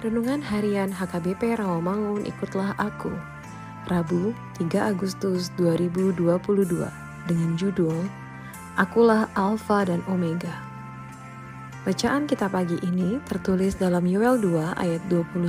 [0.00, 3.12] Renungan Harian HKBP Rawamangun Ikutlah Aku.
[3.84, 6.16] Rabu 3 Agustus 2022
[7.28, 8.08] dengan judul
[8.80, 10.56] Akulah Alfa dan Omega.
[11.84, 15.44] Bacaan kita pagi ini tertulis dalam Yoel 2 ayat 21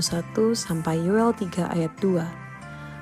[0.51, 2.19] sampai Yoel 3 ayat 2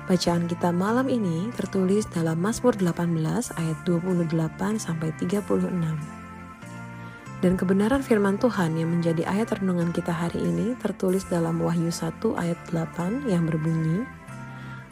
[0.06, 3.10] Bacaan kita malam ini tertulis dalam Mazmur 18
[3.58, 4.38] ayat 28
[4.78, 5.66] sampai 36
[7.40, 12.20] dan kebenaran firman Tuhan yang menjadi ayat renungan kita hari ini tertulis dalam Wahyu 1
[12.36, 14.04] ayat 8 yang berbunyi,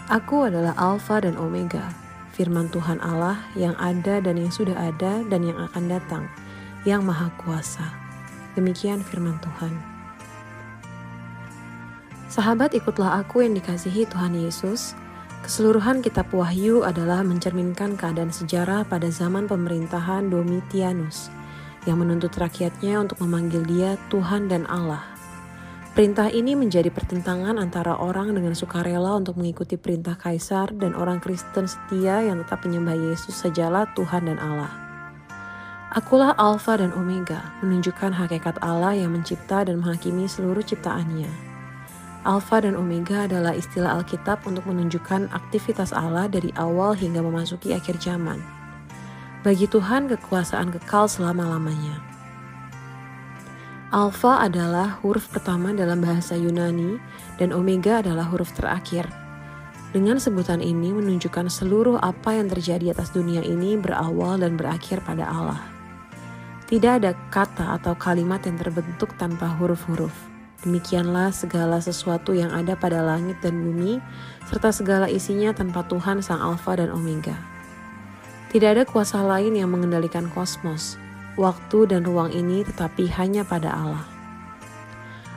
[0.09, 1.93] Aku adalah Alfa dan Omega,
[2.33, 6.25] firman Tuhan Allah yang ada dan yang sudah ada dan yang akan datang,
[6.89, 7.85] yang maha kuasa.
[8.57, 9.77] Demikian firman Tuhan.
[12.33, 14.97] Sahabat ikutlah aku yang dikasihi Tuhan Yesus.
[15.45, 21.29] Keseluruhan kitab Wahyu adalah mencerminkan keadaan sejarah pada zaman pemerintahan Domitianus
[21.88, 25.00] yang menuntut rakyatnya untuk memanggil dia Tuhan dan Allah.
[25.97, 31.66] Perintah ini menjadi pertentangan antara orang dengan sukarela untuk mengikuti perintah kaisar dan orang Kristen
[31.66, 34.71] setia yang tetap menyembah Yesus sajalah Tuhan dan Allah.
[35.88, 41.49] Akulah Alfa dan Omega, menunjukkan hakikat Allah yang mencipta dan menghakimi seluruh ciptaannya.
[42.28, 47.99] Alfa dan Omega adalah istilah Alkitab untuk menunjukkan aktivitas Allah dari awal hingga memasuki akhir
[48.05, 48.58] zaman.
[49.38, 52.03] Bagi Tuhan kekuasaan kekal selama-lamanya.
[53.94, 56.99] Alfa adalah huruf pertama dalam bahasa Yunani
[57.38, 59.06] dan Omega adalah huruf terakhir.
[59.94, 65.31] Dengan sebutan ini menunjukkan seluruh apa yang terjadi atas dunia ini berawal dan berakhir pada
[65.31, 65.62] Allah.
[66.67, 70.12] Tidak ada kata atau kalimat yang terbentuk tanpa huruf-huruf.
[70.67, 74.02] Demikianlah segala sesuatu yang ada pada langit dan bumi,
[74.50, 77.57] serta segala isinya tanpa Tuhan Sang Alfa dan Omega.
[78.49, 80.97] Tidak ada kuasa lain yang mengendalikan kosmos,
[81.37, 84.05] waktu dan ruang ini tetapi hanya pada Allah.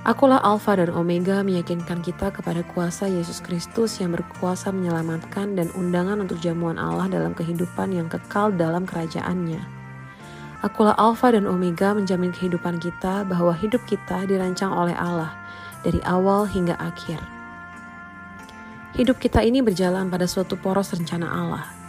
[0.08, 6.24] Akulah Alfa dan Omega meyakinkan kita kepada kuasa Yesus Kristus yang berkuasa menyelamatkan dan undangan
[6.24, 9.62] untuk jamuan Allah dalam kehidupan yang kekal dalam kerajaannya.
[10.64, 15.36] Akulah Alfa dan Omega menjamin kehidupan kita bahwa hidup kita dirancang oleh Allah
[15.84, 17.22] dari awal hingga akhir.
[18.96, 21.81] Hidup kita ini berjalan pada suatu poros rencana Allah,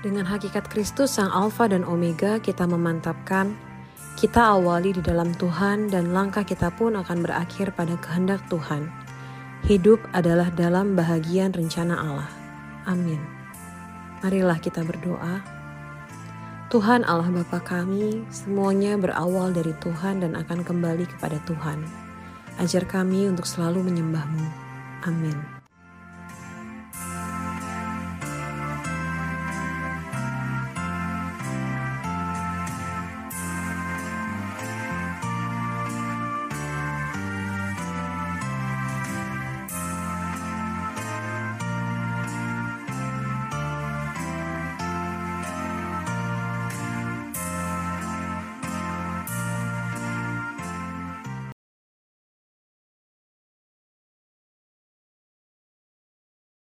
[0.00, 3.52] dengan hakikat Kristus Sang Alfa dan Omega, kita memantapkan
[4.16, 8.88] kita awali di dalam Tuhan dan langkah kita pun akan berakhir pada kehendak Tuhan.
[9.64, 12.30] Hidup adalah dalam bahagian rencana Allah.
[12.88, 13.20] Amin.
[14.24, 15.40] Marilah kita berdoa.
[16.70, 21.82] Tuhan Allah Bapa kami, semuanya berawal dari Tuhan dan akan kembali kepada Tuhan.
[22.60, 24.46] Ajar kami untuk selalu menyembahmu.
[25.04, 25.59] Amin.